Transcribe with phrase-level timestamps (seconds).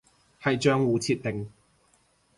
[0.41, 1.47] 係賬戶設定